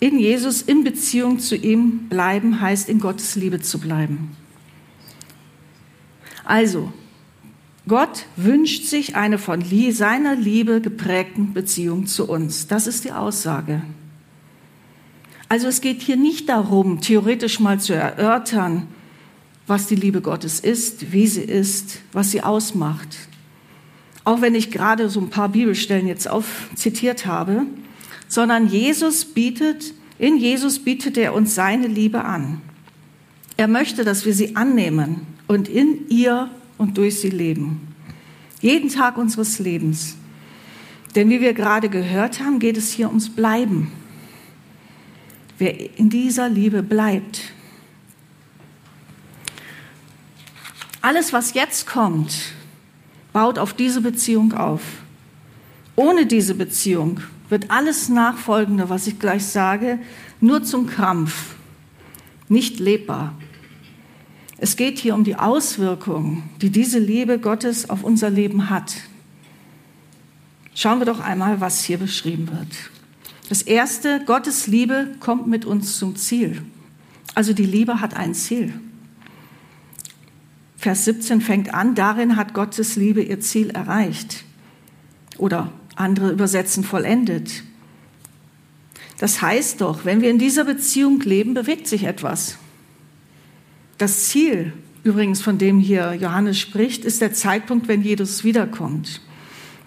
in 0.00 0.18
Jesus 0.18 0.62
in 0.62 0.84
Beziehung 0.84 1.38
zu 1.38 1.56
ihm 1.56 2.08
bleiben, 2.08 2.60
heißt 2.60 2.88
in 2.88 3.00
Gottes 3.00 3.36
Liebe 3.36 3.60
zu 3.60 3.78
bleiben. 3.78 4.36
Also, 6.44 6.92
Gott 7.86 8.24
wünscht 8.36 8.84
sich 8.84 9.14
eine 9.14 9.36
von 9.36 9.62
seiner 9.92 10.34
Liebe 10.34 10.80
geprägten 10.80 11.52
Beziehung 11.52 12.06
zu 12.06 12.26
uns. 12.26 12.66
Das 12.66 12.86
ist 12.86 13.04
die 13.04 13.12
Aussage. 13.12 13.82
Also 15.50 15.68
es 15.68 15.82
geht 15.82 16.00
hier 16.00 16.16
nicht 16.16 16.48
darum, 16.48 17.02
theoretisch 17.02 17.60
mal 17.60 17.78
zu 17.78 17.94
erörtern, 17.94 18.86
was 19.66 19.86
die 19.86 19.96
Liebe 19.96 20.22
Gottes 20.22 20.60
ist, 20.60 21.12
wie 21.12 21.26
sie 21.26 21.42
ist, 21.42 22.00
was 22.12 22.30
sie 22.30 22.42
ausmacht. 22.42 23.16
Auch 24.24 24.40
wenn 24.40 24.54
ich 24.54 24.70
gerade 24.70 25.10
so 25.10 25.20
ein 25.20 25.28
paar 25.28 25.50
Bibelstellen 25.50 26.06
jetzt 26.06 26.28
aufzitiert 26.28 27.26
habe, 27.26 27.66
sondern 28.28 28.68
Jesus 28.68 29.26
bietet, 29.26 29.92
in 30.18 30.38
Jesus 30.38 30.78
bietet 30.78 31.18
er 31.18 31.34
uns 31.34 31.54
seine 31.54 31.86
Liebe 31.86 32.24
an. 32.24 32.62
Er 33.58 33.68
möchte, 33.68 34.04
dass 34.04 34.24
wir 34.24 34.32
sie 34.32 34.56
annehmen 34.56 35.26
und 35.46 35.68
in 35.68 36.08
ihr 36.08 36.50
und 36.78 36.98
durch 36.98 37.20
sie 37.20 37.30
leben. 37.30 37.94
Jeden 38.60 38.88
Tag 38.88 39.18
unseres 39.18 39.58
Lebens. 39.58 40.16
Denn 41.14 41.30
wie 41.30 41.40
wir 41.40 41.54
gerade 41.54 41.88
gehört 41.88 42.40
haben, 42.40 42.58
geht 42.58 42.76
es 42.76 42.90
hier 42.90 43.08
ums 43.08 43.30
Bleiben. 43.30 43.92
Wer 45.58 45.98
in 45.98 46.10
dieser 46.10 46.48
Liebe 46.48 46.82
bleibt. 46.82 47.52
Alles, 51.00 51.32
was 51.32 51.54
jetzt 51.54 51.86
kommt, 51.86 52.34
baut 53.32 53.58
auf 53.58 53.74
diese 53.74 54.00
Beziehung 54.00 54.54
auf. 54.54 54.80
Ohne 55.96 56.26
diese 56.26 56.54
Beziehung 56.54 57.20
wird 57.50 57.70
alles 57.70 58.08
Nachfolgende, 58.08 58.88
was 58.88 59.06
ich 59.06 59.18
gleich 59.18 59.44
sage, 59.44 59.98
nur 60.40 60.64
zum 60.64 60.86
Krampf, 60.86 61.54
nicht 62.48 62.80
lebbar. 62.80 63.34
Es 64.58 64.76
geht 64.76 64.98
hier 64.98 65.14
um 65.14 65.24
die 65.24 65.36
Auswirkungen, 65.36 66.48
die 66.60 66.70
diese 66.70 66.98
Liebe 66.98 67.38
Gottes 67.38 67.90
auf 67.90 68.04
unser 68.04 68.30
Leben 68.30 68.70
hat. 68.70 68.94
Schauen 70.74 71.00
wir 71.00 71.06
doch 71.06 71.20
einmal, 71.20 71.60
was 71.60 71.84
hier 71.84 71.98
beschrieben 71.98 72.48
wird. 72.50 72.90
Das 73.48 73.62
erste, 73.62 74.22
Gottes 74.24 74.66
Liebe 74.66 75.14
kommt 75.20 75.46
mit 75.46 75.64
uns 75.64 75.98
zum 75.98 76.16
Ziel. 76.16 76.62
Also 77.34 77.52
die 77.52 77.66
Liebe 77.66 78.00
hat 78.00 78.16
ein 78.16 78.34
Ziel. 78.34 78.72
Vers 80.76 81.04
17 81.04 81.40
fängt 81.40 81.72
an, 81.74 81.94
darin 81.94 82.36
hat 82.36 82.54
Gottes 82.54 82.96
Liebe 82.96 83.22
ihr 83.22 83.40
Ziel 83.40 83.70
erreicht. 83.70 84.44
Oder 85.38 85.72
andere 85.96 86.30
übersetzen 86.30 86.84
vollendet. 86.84 87.62
Das 89.18 89.42
heißt 89.42 89.80
doch, 89.80 90.04
wenn 90.04 90.20
wir 90.20 90.30
in 90.30 90.38
dieser 90.38 90.64
Beziehung 90.64 91.20
leben, 91.20 91.54
bewegt 91.54 91.86
sich 91.86 92.04
etwas. 92.04 92.58
Das 94.04 94.24
Ziel, 94.24 94.74
übrigens 95.02 95.40
von 95.40 95.56
dem 95.56 95.80
hier 95.80 96.12
Johannes 96.12 96.58
spricht, 96.58 97.06
ist 97.06 97.22
der 97.22 97.32
Zeitpunkt, 97.32 97.88
wenn 97.88 98.02
Jesus 98.02 98.44
wiederkommt. 98.44 99.22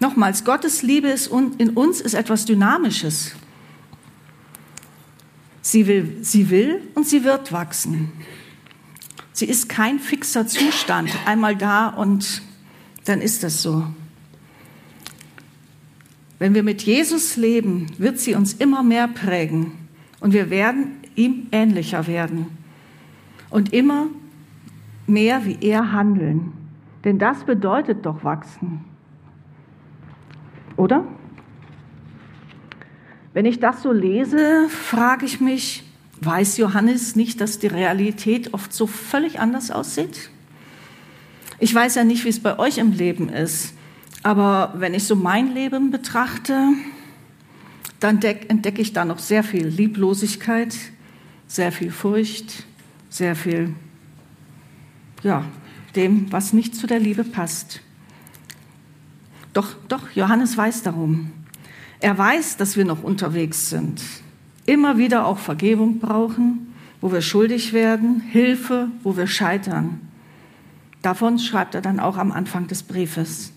Nochmals, 0.00 0.44
Gottes 0.44 0.82
Liebe 0.82 1.06
ist 1.06 1.28
in 1.28 1.70
uns 1.70 2.00
ist 2.00 2.14
etwas 2.14 2.44
Dynamisches. 2.44 3.36
Sie 5.62 5.86
will, 5.86 6.16
sie 6.22 6.50
will 6.50 6.82
und 6.96 7.06
sie 7.06 7.22
wird 7.22 7.52
wachsen. 7.52 8.10
Sie 9.32 9.46
ist 9.46 9.68
kein 9.68 10.00
fixer 10.00 10.48
Zustand, 10.48 11.10
einmal 11.24 11.54
da 11.54 11.86
und 11.86 12.42
dann 13.04 13.20
ist 13.20 13.44
das 13.44 13.62
so. 13.62 13.86
Wenn 16.40 16.54
wir 16.54 16.64
mit 16.64 16.82
Jesus 16.82 17.36
leben, 17.36 17.86
wird 17.98 18.18
sie 18.18 18.34
uns 18.34 18.52
immer 18.54 18.82
mehr 18.82 19.06
prägen 19.06 19.74
und 20.18 20.32
wir 20.32 20.50
werden 20.50 20.96
ihm 21.14 21.46
ähnlicher 21.52 22.08
werden 22.08 22.57
und 23.50 23.72
immer 23.72 24.06
mehr 25.06 25.44
wie 25.44 25.58
er 25.60 25.92
handeln. 25.92 26.52
Denn 27.04 27.18
das 27.18 27.44
bedeutet 27.44 28.04
doch 28.04 28.24
wachsen. 28.24 28.84
Oder? 30.76 31.04
Wenn 33.32 33.46
ich 33.46 33.60
das 33.60 33.82
so 33.82 33.92
lese, 33.92 34.68
frage 34.68 35.26
ich 35.26 35.40
mich, 35.40 35.84
weiß 36.20 36.56
Johannes 36.58 37.16
nicht, 37.16 37.40
dass 37.40 37.58
die 37.58 37.66
Realität 37.68 38.54
oft 38.54 38.72
so 38.72 38.86
völlig 38.86 39.40
anders 39.40 39.70
aussieht? 39.70 40.30
Ich 41.58 41.74
weiß 41.74 41.96
ja 41.96 42.04
nicht, 42.04 42.24
wie 42.24 42.28
es 42.28 42.40
bei 42.40 42.58
euch 42.58 42.78
im 42.78 42.92
Leben 42.92 43.28
ist. 43.28 43.74
Aber 44.22 44.74
wenn 44.76 44.94
ich 44.94 45.04
so 45.04 45.16
mein 45.16 45.54
Leben 45.54 45.90
betrachte, 45.90 46.72
dann 48.00 48.20
entdecke 48.22 48.80
ich 48.80 48.92
da 48.92 49.04
noch 49.04 49.18
sehr 49.18 49.42
viel 49.42 49.66
Lieblosigkeit, 49.66 50.74
sehr 51.46 51.72
viel 51.72 51.90
Furcht, 51.90 52.64
sehr 53.08 53.36
viel, 53.36 53.74
ja, 55.22 55.44
dem, 55.96 56.30
was 56.32 56.52
nicht 56.52 56.74
zu 56.74 56.86
der 56.86 57.00
Liebe 57.00 57.24
passt. 57.24 57.80
Doch, 59.52 59.74
doch, 59.88 60.10
Johannes 60.14 60.56
weiß 60.56 60.82
darum. 60.82 61.30
Er 62.00 62.16
weiß, 62.16 62.56
dass 62.56 62.76
wir 62.76 62.84
noch 62.84 63.02
unterwegs 63.02 63.70
sind, 63.70 64.00
immer 64.66 64.98
wieder 64.98 65.26
auch 65.26 65.38
Vergebung 65.38 65.98
brauchen, 65.98 66.74
wo 67.00 67.10
wir 67.12 67.22
schuldig 67.22 67.72
werden, 67.72 68.20
Hilfe, 68.20 68.88
wo 69.02 69.16
wir 69.16 69.26
scheitern. 69.26 70.00
Davon 71.02 71.38
schreibt 71.38 71.74
er 71.74 71.80
dann 71.80 72.00
auch 72.00 72.16
am 72.16 72.32
Anfang 72.32 72.66
des 72.66 72.82
Briefes. 72.82 73.52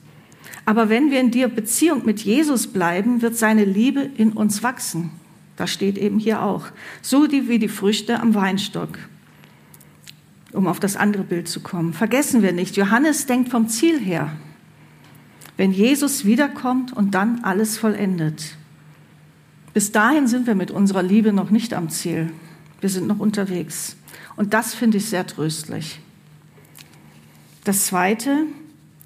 Aber 0.65 0.89
wenn 0.89 1.11
wir 1.11 1.19
in 1.19 1.31
der 1.31 1.47
Beziehung 1.47 2.05
mit 2.05 2.21
Jesus 2.21 2.67
bleiben, 2.67 3.21
wird 3.21 3.35
seine 3.35 3.65
Liebe 3.65 4.01
in 4.01 4.31
uns 4.33 4.63
wachsen. 4.63 5.11
Das 5.55 5.71
steht 5.71 5.97
eben 5.97 6.19
hier 6.19 6.41
auch. 6.41 6.65
So 7.01 7.31
wie 7.31 7.59
die 7.59 7.67
Früchte 7.67 8.19
am 8.19 8.33
Weinstock. 8.33 8.97
Um 10.53 10.67
auf 10.67 10.79
das 10.79 10.95
andere 10.95 11.23
Bild 11.23 11.47
zu 11.47 11.61
kommen. 11.61 11.93
Vergessen 11.93 12.41
wir 12.41 12.51
nicht, 12.51 12.75
Johannes 12.75 13.25
denkt 13.25 13.49
vom 13.49 13.69
Ziel 13.69 13.99
her. 13.99 14.31
Wenn 15.57 15.71
Jesus 15.71 16.25
wiederkommt 16.25 16.91
und 16.93 17.11
dann 17.13 17.43
alles 17.43 17.77
vollendet. 17.77 18.55
Bis 19.73 19.91
dahin 19.91 20.27
sind 20.27 20.47
wir 20.47 20.55
mit 20.55 20.71
unserer 20.71 21.03
Liebe 21.03 21.31
noch 21.31 21.49
nicht 21.49 21.73
am 21.73 21.89
Ziel. 21.89 22.31
Wir 22.81 22.89
sind 22.89 23.07
noch 23.07 23.19
unterwegs. 23.19 23.95
Und 24.35 24.53
das 24.53 24.73
finde 24.73 24.97
ich 24.97 25.05
sehr 25.05 25.25
tröstlich. 25.25 25.99
Das 27.63 27.85
Zweite, 27.85 28.45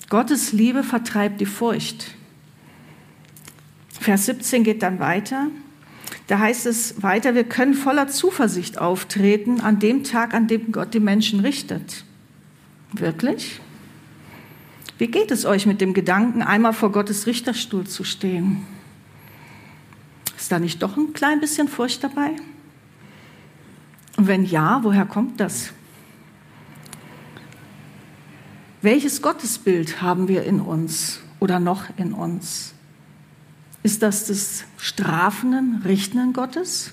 Gottes 0.09 0.53
Liebe 0.53 0.83
vertreibt 0.83 1.41
die 1.41 1.45
Furcht. 1.45 2.15
Vers 3.99 4.25
17 4.27 4.63
geht 4.63 4.81
dann 4.81 4.99
weiter. 4.99 5.47
Da 6.27 6.39
heißt 6.39 6.65
es 6.65 7.01
weiter, 7.03 7.35
wir 7.35 7.43
können 7.43 7.73
voller 7.73 8.07
Zuversicht 8.07 8.79
auftreten 8.79 9.61
an 9.61 9.79
dem 9.79 10.03
Tag, 10.03 10.33
an 10.33 10.47
dem 10.47 10.71
Gott 10.71 10.93
die 10.93 10.99
Menschen 10.99 11.39
richtet. 11.39 12.03
Wirklich? 12.93 13.59
Wie 14.97 15.07
geht 15.07 15.31
es 15.31 15.45
euch 15.45 15.65
mit 15.65 15.81
dem 15.81 15.93
Gedanken, 15.93 16.41
einmal 16.41 16.73
vor 16.73 16.91
Gottes 16.91 17.27
Richterstuhl 17.27 17.85
zu 17.85 18.03
stehen? 18.03 18.65
Ist 20.37 20.51
da 20.51 20.59
nicht 20.59 20.81
doch 20.81 20.95
ein 20.95 21.13
klein 21.13 21.39
bisschen 21.39 21.67
Furcht 21.67 22.03
dabei? 22.03 22.31
Und 24.17 24.27
wenn 24.27 24.45
ja, 24.45 24.79
woher 24.83 25.05
kommt 25.05 25.39
das? 25.39 25.71
Welches 28.81 29.21
Gottesbild 29.21 30.01
haben 30.01 30.27
wir 30.27 30.43
in 30.43 30.61
uns 30.61 31.19
oder 31.39 31.59
noch 31.59 31.85
in 31.97 32.13
uns? 32.13 32.74
Ist 33.85 34.01
das 34.01 34.25
des 34.25 34.63
strafenden, 34.77 35.83
richtenden 35.85 36.33
Gottes, 36.33 36.91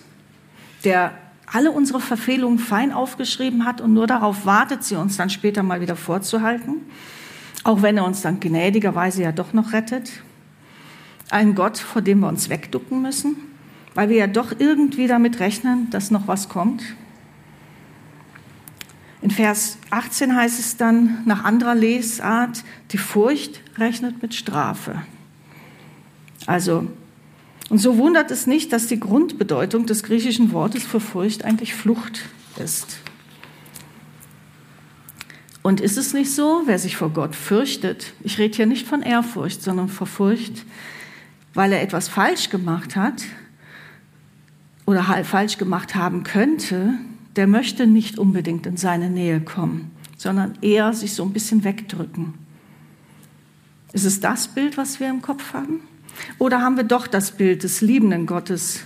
der 0.84 1.14
alle 1.46 1.70
unsere 1.70 2.00
Verfehlungen 2.00 2.58
fein 2.58 2.92
aufgeschrieben 2.92 3.64
hat 3.64 3.80
und 3.80 3.94
nur 3.94 4.06
darauf 4.06 4.44
wartet, 4.44 4.84
sie 4.84 4.96
uns 4.96 5.16
dann 5.16 5.30
später 5.30 5.62
mal 5.62 5.80
wieder 5.80 5.96
vorzuhalten, 5.96 6.82
auch 7.64 7.80
wenn 7.80 7.96
er 7.96 8.04
uns 8.04 8.20
dann 8.20 8.40
gnädigerweise 8.40 9.22
ja 9.22 9.32
doch 9.32 9.54
noch 9.54 9.72
rettet? 9.72 10.10
Ein 11.30 11.54
Gott, 11.54 11.78
vor 11.78 12.02
dem 12.02 12.20
wir 12.20 12.28
uns 12.28 12.50
wegducken 12.50 13.00
müssen, 13.00 13.36
weil 13.94 14.10
wir 14.10 14.18
ja 14.18 14.26
doch 14.26 14.52
irgendwie 14.58 15.06
damit 15.06 15.40
rechnen, 15.40 15.88
dass 15.88 16.10
noch 16.10 16.28
was 16.28 16.50
kommt? 16.50 16.82
In 19.22 19.30
Vers 19.30 19.78
18 19.88 20.36
heißt 20.36 20.60
es 20.60 20.76
dann 20.76 21.22
nach 21.24 21.44
anderer 21.44 21.74
Lesart, 21.74 22.62
die 22.90 22.98
Furcht 22.98 23.62
rechnet 23.78 24.20
mit 24.20 24.34
Strafe. 24.34 25.00
Also, 26.46 26.88
und 27.68 27.78
so 27.78 27.96
wundert 27.98 28.30
es 28.30 28.46
nicht, 28.46 28.72
dass 28.72 28.86
die 28.86 29.00
Grundbedeutung 29.00 29.86
des 29.86 30.02
griechischen 30.02 30.52
Wortes 30.52 30.84
für 30.84 31.00
Furcht 31.00 31.44
eigentlich 31.44 31.74
Flucht 31.74 32.22
ist. 32.62 32.98
Und 35.62 35.80
ist 35.80 35.96
es 35.96 36.12
nicht 36.12 36.32
so, 36.32 36.62
wer 36.66 36.78
sich 36.78 36.96
vor 36.96 37.10
Gott 37.10 37.36
fürchtet, 37.36 38.14
ich 38.22 38.38
rede 38.38 38.56
hier 38.56 38.66
nicht 38.66 38.86
von 38.86 39.02
Ehrfurcht, 39.02 39.62
sondern 39.62 39.88
vor 39.88 40.08
Furcht, 40.08 40.64
weil 41.54 41.72
er 41.72 41.82
etwas 41.82 42.08
falsch 42.08 42.50
gemacht 42.50 42.96
hat 42.96 43.22
oder 44.86 45.04
falsch 45.24 45.58
gemacht 45.58 45.94
haben 45.94 46.24
könnte, 46.24 46.94
der 47.36 47.46
möchte 47.46 47.86
nicht 47.86 48.18
unbedingt 48.18 48.66
in 48.66 48.76
seine 48.76 49.08
Nähe 49.08 49.40
kommen, 49.40 49.92
sondern 50.16 50.58
eher 50.62 50.92
sich 50.92 51.14
so 51.14 51.22
ein 51.22 51.32
bisschen 51.32 51.62
wegdrücken. 51.62 52.34
Ist 53.92 54.04
es 54.04 54.20
das 54.20 54.48
Bild, 54.48 54.76
was 54.76 54.98
wir 54.98 55.08
im 55.08 55.22
Kopf 55.22 55.52
haben? 55.52 55.80
Oder 56.38 56.60
haben 56.60 56.76
wir 56.76 56.84
doch 56.84 57.06
das 57.06 57.32
Bild 57.32 57.62
des 57.62 57.80
liebenden 57.80 58.26
Gottes, 58.26 58.84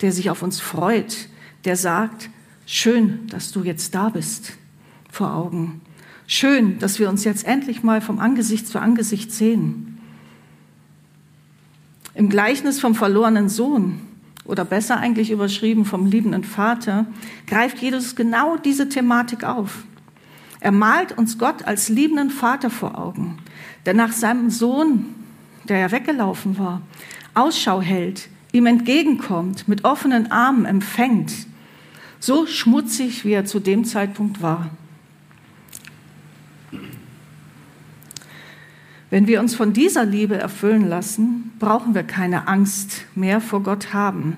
der 0.00 0.12
sich 0.12 0.30
auf 0.30 0.42
uns 0.42 0.60
freut, 0.60 1.28
der 1.64 1.76
sagt, 1.76 2.30
schön, 2.66 3.26
dass 3.28 3.52
du 3.52 3.62
jetzt 3.62 3.94
da 3.94 4.08
bist, 4.08 4.52
vor 5.10 5.34
Augen. 5.34 5.80
Schön, 6.26 6.78
dass 6.78 6.98
wir 6.98 7.08
uns 7.08 7.24
jetzt 7.24 7.46
endlich 7.46 7.82
mal 7.82 8.00
vom 8.00 8.18
Angesicht 8.18 8.66
zu 8.66 8.78
Angesicht 8.80 9.32
sehen. 9.32 9.98
Im 12.14 12.28
Gleichnis 12.28 12.80
vom 12.80 12.94
verlorenen 12.94 13.48
Sohn 13.48 14.00
oder 14.48 14.64
besser 14.64 14.96
eigentlich 14.96 15.30
überschrieben 15.30 15.84
vom 15.84 16.06
liebenden 16.06 16.42
Vater, 16.42 17.06
greift 17.46 17.78
Jesus 17.78 18.16
genau 18.16 18.56
diese 18.56 18.88
Thematik 18.88 19.44
auf. 19.44 19.84
Er 20.60 20.72
malt 20.72 21.16
uns 21.16 21.38
Gott 21.38 21.64
als 21.64 21.88
liebenden 21.88 22.30
Vater 22.30 22.70
vor 22.70 22.98
Augen, 22.98 23.38
der 23.86 23.94
nach 23.94 24.12
seinem 24.12 24.50
Sohn, 24.50 25.14
der 25.68 25.78
ja 25.78 25.92
weggelaufen 25.92 26.58
war, 26.58 26.82
Ausschau 27.34 27.80
hält, 27.80 28.28
ihm 28.52 28.66
entgegenkommt, 28.66 29.68
mit 29.68 29.84
offenen 29.84 30.32
Armen 30.32 30.64
empfängt, 30.64 31.32
so 32.20 32.46
schmutzig, 32.46 33.24
wie 33.24 33.32
er 33.32 33.44
zu 33.44 33.60
dem 33.60 33.84
Zeitpunkt 33.84 34.42
war. 34.42 34.70
Wenn 39.10 39.26
wir 39.26 39.40
uns 39.40 39.54
von 39.54 39.72
dieser 39.72 40.04
Liebe 40.04 40.36
erfüllen 40.36 40.86
lassen, 40.86 41.52
brauchen 41.58 41.94
wir 41.94 42.02
keine 42.02 42.46
Angst 42.46 43.06
mehr 43.14 43.40
vor 43.40 43.62
Gott 43.62 43.94
haben. 43.94 44.36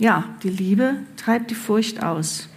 Ja, 0.00 0.24
die 0.42 0.48
Liebe 0.48 0.96
treibt 1.16 1.50
die 1.50 1.54
Furcht 1.54 2.02
aus. 2.02 2.48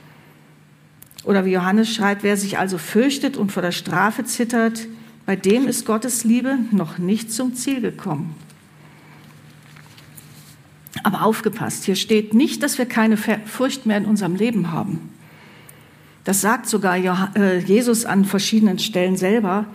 Oder 1.24 1.46
wie 1.46 1.52
Johannes 1.52 1.94
schreibt, 1.94 2.24
wer 2.24 2.38
sich 2.38 2.58
also 2.58 2.78
fürchtet 2.78 3.38
und 3.38 3.52
vor 3.52 3.62
der 3.62 3.72
Strafe 3.72 4.24
zittert, 4.24 4.88
bei 5.26 5.36
dem 5.36 5.68
ist 5.68 5.86
Gottes 5.86 6.24
Liebe 6.24 6.60
noch 6.72 6.98
nicht 6.98 7.32
zum 7.32 7.56
Ziel 7.56 7.82
gekommen. 7.82 8.36
Aber 11.04 11.24
aufgepasst, 11.24 11.84
hier 11.86 11.96
steht 11.96 12.34
nicht, 12.34 12.64
dass 12.64 12.78
wir 12.78 12.86
keine 12.86 13.18
Furcht 13.18 13.86
mehr 13.86 13.98
in 13.98 14.06
unserem 14.06 14.36
Leben 14.36 14.72
haben. 14.72 15.10
Das 16.24 16.42
sagt 16.42 16.68
sogar 16.68 16.98
äh, 17.36 17.60
Jesus 17.60 18.06
an 18.06 18.26
verschiedenen 18.26 18.80
Stellen 18.80 19.16
selber. 19.16 19.66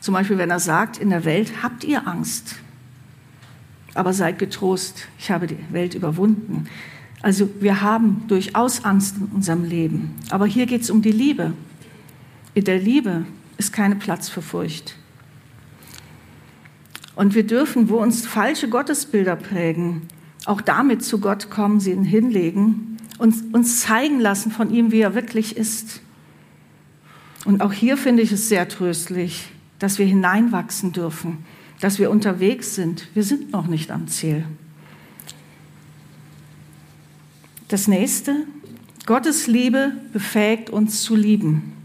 Zum 0.00 0.14
Beispiel, 0.14 0.38
wenn 0.38 0.50
er 0.50 0.58
sagt, 0.58 0.98
in 0.98 1.10
der 1.10 1.24
Welt 1.24 1.62
habt 1.62 1.84
ihr 1.84 2.08
Angst. 2.08 2.56
Aber 3.94 4.12
seid 4.12 4.38
getrost, 4.38 5.06
ich 5.18 5.30
habe 5.30 5.46
die 5.46 5.58
Welt 5.70 5.94
überwunden. 5.94 6.66
Also 7.20 7.48
wir 7.60 7.82
haben 7.82 8.24
durchaus 8.26 8.84
Angst 8.84 9.16
in 9.18 9.26
unserem 9.26 9.64
Leben. 9.64 10.16
Aber 10.30 10.46
hier 10.46 10.66
geht 10.66 10.82
es 10.82 10.90
um 10.90 11.02
die 11.02 11.12
Liebe. 11.12 11.52
In 12.54 12.64
der 12.64 12.78
Liebe 12.78 13.24
ist 13.62 13.72
kein 13.72 13.96
Platz 14.00 14.28
für 14.28 14.42
Furcht. 14.42 14.96
Und 17.14 17.36
wir 17.36 17.46
dürfen, 17.46 17.88
wo 17.88 17.98
uns 17.98 18.26
falsche 18.26 18.68
Gottesbilder 18.68 19.36
prägen, 19.36 20.08
auch 20.46 20.60
damit 20.60 21.04
zu 21.04 21.20
Gott 21.20 21.48
kommen, 21.48 21.78
sie 21.78 21.92
ihn 21.92 22.02
hinlegen 22.02 22.96
und 23.18 23.54
uns 23.54 23.82
zeigen 23.82 24.18
lassen 24.18 24.50
von 24.50 24.74
ihm, 24.74 24.90
wie 24.90 25.00
er 25.00 25.14
wirklich 25.14 25.56
ist. 25.56 26.00
Und 27.44 27.60
auch 27.60 27.72
hier 27.72 27.96
finde 27.96 28.22
ich 28.22 28.32
es 28.32 28.48
sehr 28.48 28.68
tröstlich, 28.68 29.48
dass 29.78 30.00
wir 30.00 30.06
hineinwachsen 30.06 30.90
dürfen, 30.90 31.44
dass 31.78 32.00
wir 32.00 32.10
unterwegs 32.10 32.74
sind. 32.74 33.06
Wir 33.14 33.22
sind 33.22 33.52
noch 33.52 33.68
nicht 33.68 33.92
am 33.92 34.08
Ziel. 34.08 34.44
Das 37.68 37.86
nächste, 37.86 38.44
Gottes 39.06 39.46
Liebe 39.46 39.92
befähigt 40.12 40.68
uns 40.68 41.02
zu 41.02 41.14
lieben. 41.14 41.81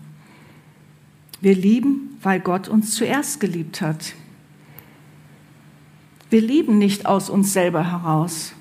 Wir 1.41 1.55
lieben, 1.55 2.17
weil 2.21 2.39
Gott 2.39 2.67
uns 2.67 2.95
zuerst 2.95 3.39
geliebt 3.39 3.81
hat. 3.81 4.13
Wir 6.29 6.41
lieben 6.41 6.77
nicht 6.77 7.05
aus 7.05 7.29
uns 7.29 7.53
selber 7.53 7.91
heraus. 7.91 8.53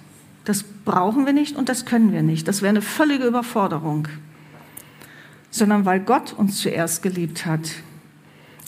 Das 0.45 0.63
brauchen 0.63 1.27
wir 1.27 1.33
nicht 1.33 1.57
und 1.57 1.69
das 1.69 1.85
können 1.85 2.13
wir 2.13 2.23
nicht. 2.23 2.47
Das 2.47 2.63
wäre 2.63 2.71
eine 2.71 2.83
völlige 2.83 3.27
Überforderung. 3.27 4.07
Sondern 5.51 5.85
weil 5.85 6.01
Gott 6.01 6.33
uns 6.33 6.61
zuerst 6.61 7.03
geliebt 7.03 7.47
hat. 7.47 7.71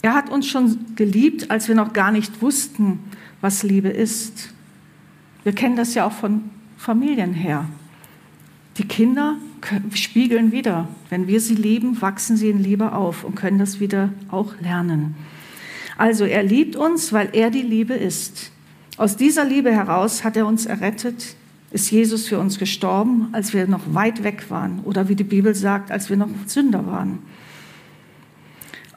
Er 0.01 0.13
hat 0.13 0.29
uns 0.29 0.47
schon 0.47 0.95
geliebt, 0.95 1.51
als 1.51 1.67
wir 1.67 1.75
noch 1.75 1.93
gar 1.93 2.11
nicht 2.11 2.41
wussten, 2.41 2.99
was 3.41 3.63
Liebe 3.63 3.89
ist. 3.89 4.53
Wir 5.43 5.53
kennen 5.53 5.75
das 5.75 5.93
ja 5.93 6.05
auch 6.05 6.11
von 6.11 6.49
Familien 6.77 7.33
her. 7.33 7.65
Die 8.77 8.87
Kinder 8.87 9.37
spiegeln 9.93 10.51
wieder. 10.51 10.87
Wenn 11.09 11.27
wir 11.27 11.41
sie 11.41 11.55
lieben, 11.55 12.01
wachsen 12.01 12.37
sie 12.37 12.49
in 12.49 12.61
Liebe 12.61 12.93
auf 12.93 13.23
und 13.23 13.35
können 13.35 13.59
das 13.59 13.79
wieder 13.79 14.09
auch 14.29 14.53
lernen. 14.61 15.15
Also 15.97 16.25
er 16.25 16.43
liebt 16.43 16.75
uns, 16.75 17.11
weil 17.11 17.29
er 17.33 17.49
die 17.49 17.61
Liebe 17.61 17.93
ist. 17.93 18.51
Aus 18.97 19.17
dieser 19.17 19.45
Liebe 19.45 19.71
heraus 19.71 20.23
hat 20.23 20.37
er 20.37 20.45
uns 20.45 20.65
errettet, 20.65 21.35
ist 21.71 21.91
Jesus 21.91 22.27
für 22.27 22.39
uns 22.39 22.57
gestorben, 22.57 23.29
als 23.31 23.53
wir 23.53 23.67
noch 23.67 23.93
weit 23.93 24.23
weg 24.23 24.49
waren 24.49 24.79
oder 24.83 25.07
wie 25.07 25.15
die 25.15 25.23
Bibel 25.23 25.53
sagt, 25.53 25.91
als 25.91 26.09
wir 26.09 26.17
noch 26.17 26.29
Sünder 26.45 26.87
waren. 26.87 27.19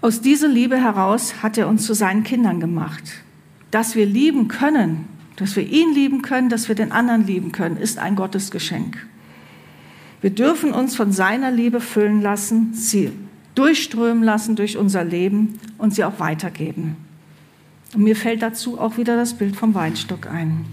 Aus 0.00 0.20
dieser 0.20 0.48
Liebe 0.48 0.76
heraus 0.76 1.42
hat 1.42 1.58
er 1.58 1.68
uns 1.68 1.86
zu 1.86 1.94
seinen 1.94 2.24
Kindern 2.24 2.60
gemacht. 2.60 3.04
Dass 3.70 3.94
wir 3.94 4.06
lieben 4.06 4.48
können, 4.48 5.06
dass 5.36 5.54
wir 5.56 5.64
ihn 5.64 5.94
lieben 5.94 6.22
können, 6.22 6.48
dass 6.48 6.68
wir 6.68 6.74
den 6.74 6.92
anderen 6.92 7.26
lieben 7.26 7.52
können, 7.52 7.76
ist 7.76 7.98
ein 7.98 8.16
Gottesgeschenk. 8.16 9.06
Wir 10.22 10.30
dürfen 10.30 10.72
uns 10.72 10.94
von 10.94 11.12
seiner 11.12 11.50
Liebe 11.50 11.80
füllen 11.80 12.22
lassen, 12.22 12.72
sie 12.72 13.12
durchströmen 13.56 14.22
lassen 14.22 14.56
durch 14.56 14.78
unser 14.78 15.04
Leben 15.04 15.58
und 15.78 15.94
sie 15.94 16.04
auch 16.04 16.20
weitergeben. 16.20 16.96
Und 17.92 18.04
mir 18.04 18.16
fällt 18.16 18.40
dazu 18.40 18.80
auch 18.80 18.96
wieder 18.96 19.16
das 19.16 19.34
Bild 19.34 19.56
vom 19.56 19.74
Weinstock 19.74 20.26
ein. 20.26 20.64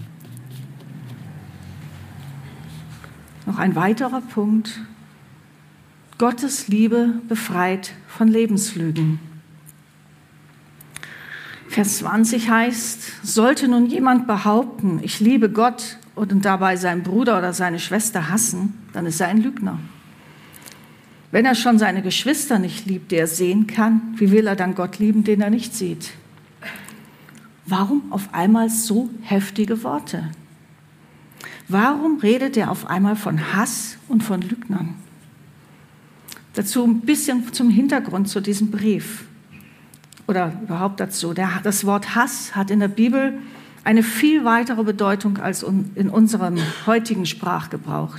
Noch 3.44 3.58
ein 3.58 3.74
weiterer 3.74 4.20
Punkt. 4.20 4.80
Gottes 6.16 6.68
Liebe 6.68 7.14
befreit 7.28 7.92
von 8.06 8.28
Lebenslügen. 8.28 9.18
Vers 11.68 11.98
20 11.98 12.50
heißt, 12.50 13.26
sollte 13.26 13.68
nun 13.68 13.86
jemand 13.86 14.26
behaupten, 14.26 15.00
ich 15.02 15.20
liebe 15.20 15.50
Gott 15.50 15.98
und 16.28 16.44
dabei 16.44 16.76
seinen 16.76 17.02
Bruder 17.02 17.38
oder 17.38 17.54
seine 17.54 17.78
Schwester 17.78 18.28
hassen, 18.28 18.74
dann 18.92 19.06
ist 19.06 19.22
er 19.22 19.28
ein 19.28 19.42
Lügner. 19.42 19.78
Wenn 21.30 21.46
er 21.46 21.54
schon 21.54 21.78
seine 21.78 22.02
Geschwister 22.02 22.58
nicht 22.58 22.84
liebt, 22.84 23.10
die 23.10 23.16
er 23.16 23.26
sehen 23.26 23.66
kann, 23.66 24.14
wie 24.16 24.30
will 24.30 24.46
er 24.46 24.54
dann 24.54 24.74
Gott 24.74 24.98
lieben, 24.98 25.24
den 25.24 25.40
er 25.40 25.48
nicht 25.48 25.74
sieht? 25.74 26.10
Warum 27.64 28.12
auf 28.12 28.34
einmal 28.34 28.68
so 28.68 29.08
heftige 29.22 29.82
Worte? 29.82 30.28
Warum 31.68 32.18
redet 32.18 32.56
er 32.58 32.70
auf 32.70 32.86
einmal 32.86 33.16
von 33.16 33.54
Hass 33.54 33.96
und 34.08 34.22
von 34.22 34.42
Lügnern? 34.42 34.96
Dazu 36.52 36.84
ein 36.84 37.00
bisschen 37.00 37.50
zum 37.54 37.70
Hintergrund 37.70 38.28
zu 38.28 38.40
diesem 38.40 38.70
Brief 38.70 39.24
oder 40.26 40.52
überhaupt 40.62 41.00
dazu. 41.00 41.32
Das 41.32 41.86
Wort 41.86 42.14
Hass 42.14 42.54
hat 42.54 42.70
in 42.70 42.80
der 42.80 42.88
Bibel 42.88 43.38
eine 43.84 44.02
viel 44.02 44.44
weitere 44.44 44.84
Bedeutung 44.84 45.38
als 45.38 45.62
in 45.62 46.10
unserem 46.10 46.58
heutigen 46.86 47.26
Sprachgebrauch. 47.26 48.16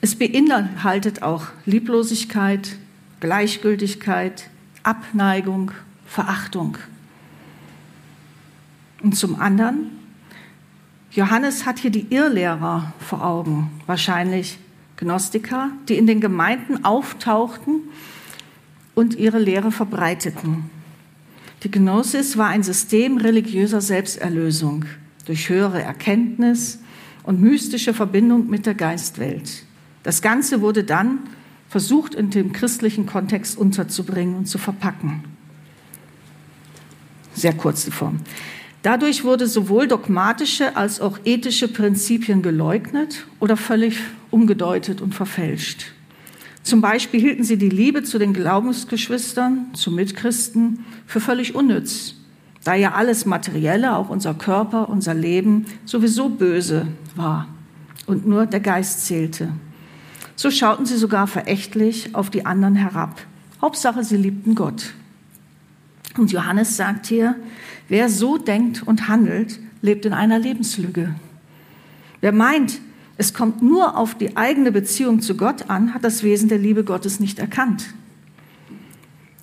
Es 0.00 0.16
beinhaltet 0.16 1.22
auch 1.22 1.46
Lieblosigkeit, 1.64 2.76
Gleichgültigkeit, 3.20 4.50
Abneigung, 4.82 5.70
Verachtung. 6.06 6.76
Und 9.02 9.16
zum 9.16 9.40
anderen, 9.40 9.90
Johannes 11.12 11.66
hat 11.66 11.78
hier 11.78 11.90
die 11.90 12.06
Irrlehrer 12.10 12.92
vor 12.98 13.24
Augen, 13.24 13.70
wahrscheinlich 13.86 14.58
Gnostiker, 14.96 15.70
die 15.88 15.98
in 15.98 16.06
den 16.06 16.20
Gemeinden 16.20 16.84
auftauchten 16.84 17.82
und 18.94 19.14
ihre 19.14 19.38
Lehre 19.38 19.72
verbreiteten. 19.72 20.70
Die 21.62 21.70
Gnosis 21.70 22.36
war 22.36 22.48
ein 22.48 22.64
System 22.64 23.18
religiöser 23.18 23.80
Selbsterlösung 23.80 24.84
durch 25.26 25.48
höhere 25.48 25.80
Erkenntnis 25.80 26.80
und 27.22 27.40
mystische 27.40 27.94
Verbindung 27.94 28.50
mit 28.50 28.66
der 28.66 28.74
Geistwelt. 28.74 29.64
Das 30.02 30.22
Ganze 30.22 30.60
wurde 30.60 30.82
dann 30.82 31.20
versucht, 31.68 32.16
in 32.16 32.30
dem 32.30 32.52
christlichen 32.52 33.06
Kontext 33.06 33.56
unterzubringen 33.56 34.34
und 34.34 34.46
zu 34.46 34.58
verpacken. 34.58 35.22
Sehr 37.32 37.52
kurz 37.52 37.84
die 37.84 37.92
Form. 37.92 38.18
Dadurch 38.82 39.22
wurde 39.22 39.46
sowohl 39.46 39.86
dogmatische 39.86 40.76
als 40.76 41.00
auch 41.00 41.20
ethische 41.24 41.68
Prinzipien 41.68 42.42
geleugnet 42.42 43.26
oder 43.38 43.56
völlig 43.56 44.00
umgedeutet 44.32 45.00
und 45.00 45.14
verfälscht. 45.14 45.92
Zum 46.62 46.80
Beispiel 46.80 47.20
hielten 47.20 47.44
sie 47.44 47.56
die 47.56 47.68
Liebe 47.68 48.02
zu 48.04 48.18
den 48.18 48.32
Glaubensgeschwistern, 48.32 49.74
zu 49.74 49.90
Mitchristen, 49.90 50.84
für 51.06 51.20
völlig 51.20 51.54
unnütz, 51.54 52.14
da 52.64 52.74
ja 52.74 52.92
alles 52.92 53.26
Materielle, 53.26 53.96
auch 53.96 54.08
unser 54.08 54.34
Körper, 54.34 54.88
unser 54.88 55.14
Leben, 55.14 55.66
sowieso 55.84 56.28
böse 56.28 56.86
war 57.16 57.48
und 58.06 58.26
nur 58.26 58.46
der 58.46 58.60
Geist 58.60 59.06
zählte. 59.06 59.48
So 60.36 60.50
schauten 60.50 60.86
sie 60.86 60.96
sogar 60.96 61.26
verächtlich 61.26 62.14
auf 62.14 62.30
die 62.30 62.46
anderen 62.46 62.76
herab. 62.76 63.20
Hauptsache, 63.60 64.04
sie 64.04 64.16
liebten 64.16 64.54
Gott. 64.54 64.94
Und 66.16 66.32
Johannes 66.32 66.76
sagt 66.76 67.06
hier, 67.06 67.36
wer 67.88 68.08
so 68.08 68.38
denkt 68.38 68.82
und 68.82 69.08
handelt, 69.08 69.58
lebt 69.82 70.04
in 70.04 70.12
einer 70.12 70.38
Lebenslüge. 70.38 71.14
Wer 72.20 72.32
meint, 72.32 72.80
es 73.18 73.34
kommt 73.34 73.62
nur 73.62 73.96
auf 73.96 74.14
die 74.16 74.36
eigene 74.36 74.72
Beziehung 74.72 75.20
zu 75.20 75.36
Gott 75.36 75.68
an, 75.68 75.94
hat 75.94 76.04
das 76.04 76.22
Wesen 76.22 76.48
der 76.48 76.58
Liebe 76.58 76.84
Gottes 76.84 77.20
nicht 77.20 77.38
erkannt. 77.38 77.94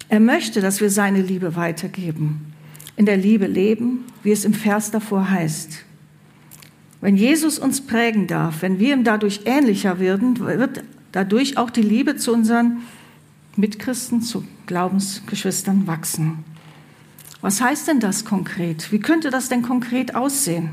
Er 0.09 0.19
möchte, 0.19 0.59
dass 0.59 0.81
wir 0.81 0.89
seine 0.89 1.21
Liebe 1.21 1.55
weitergeben, 1.55 2.53
in 2.95 3.05
der 3.05 3.17
Liebe 3.17 3.45
leben, 3.45 4.05
wie 4.23 4.31
es 4.31 4.43
im 4.43 4.53
Vers 4.53 4.91
davor 4.91 5.29
heißt. 5.29 5.85
Wenn 7.01 7.15
Jesus 7.15 7.59
uns 7.59 7.81
prägen 7.81 8.27
darf, 8.27 8.61
wenn 8.61 8.79
wir 8.79 8.93
ihm 8.93 9.03
dadurch 9.03 9.41
ähnlicher 9.45 9.99
werden, 9.99 10.39
wird 10.39 10.83
dadurch 11.11 11.57
auch 11.57 11.69
die 11.69 11.81
Liebe 11.81 12.17
zu 12.17 12.33
unseren 12.33 12.79
Mitchristen, 13.55 14.21
zu 14.21 14.43
Glaubensgeschwistern 14.65 15.87
wachsen. 15.87 16.43
Was 17.41 17.61
heißt 17.61 17.87
denn 17.87 17.99
das 17.99 18.25
konkret? 18.25 18.91
Wie 18.91 18.99
könnte 18.99 19.29
das 19.29 19.47
denn 19.47 19.61
konkret 19.61 20.15
aussehen? 20.15 20.71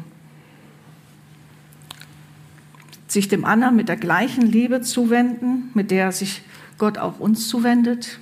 Sich 3.17 3.29
dem 3.29 3.47
anderen 3.47 3.77
mit 3.77 3.89
der 3.89 3.97
gleichen 3.97 4.43
Liebe 4.43 4.83
zuwenden, 4.83 5.71
mit 5.73 5.91
der 5.91 6.13
sich 6.13 6.43
Gott 6.77 6.99
auch 6.99 7.19
uns 7.19 7.49
zuwendet. 7.49 8.21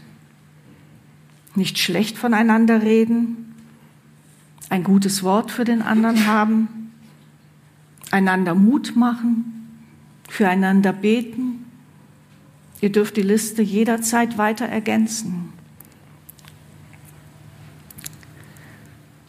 Nicht 1.56 1.80
schlecht 1.80 2.16
voneinander 2.16 2.80
reden. 2.80 3.56
Ein 4.70 4.84
gutes 4.84 5.24
Wort 5.24 5.50
für 5.50 5.64
den 5.64 5.82
anderen 5.82 6.28
haben. 6.28 6.92
Einander 8.12 8.54
Mut 8.54 8.94
machen. 8.94 9.68
Füreinander 10.28 10.92
beten. 10.92 11.64
Ihr 12.80 12.92
dürft 12.92 13.16
die 13.16 13.22
Liste 13.22 13.62
jederzeit 13.62 14.38
weiter 14.38 14.66
ergänzen. 14.66 15.52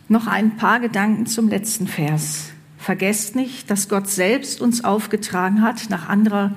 Noch 0.10 0.28
ein 0.28 0.58
paar 0.58 0.80
Gedanken 0.80 1.26
zum 1.26 1.50
letzten 1.50 1.88
Vers. 1.88 2.52
Vergesst 2.86 3.36
nicht, 3.36 3.72
dass 3.72 3.90
Gott 3.90 4.08
selbst 4.08 4.62
uns 4.62 4.84
aufgetragen 4.84 5.64
hat. 5.64 5.90
Nach 5.90 6.08
anderer 6.08 6.52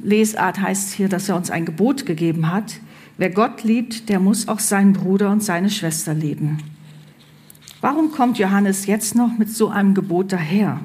Lesart 0.00 0.60
heißt 0.60 0.92
hier, 0.92 1.08
dass 1.08 1.28
er 1.28 1.36
uns 1.36 1.48
ein 1.48 1.64
Gebot 1.64 2.06
gegeben 2.06 2.50
hat. 2.50 2.80
Wer 3.18 3.30
Gott 3.30 3.62
liebt, 3.62 4.08
der 4.08 4.18
muss 4.18 4.48
auch 4.48 4.58
seinen 4.58 4.94
Bruder 4.94 5.30
und 5.30 5.44
seine 5.44 5.70
Schwester 5.70 6.12
lieben. 6.12 6.58
Warum 7.80 8.10
kommt 8.10 8.36
Johannes 8.36 8.86
jetzt 8.86 9.14
noch 9.14 9.38
mit 9.38 9.48
so 9.48 9.68
einem 9.68 9.94
Gebot 9.94 10.32
daher, 10.32 10.80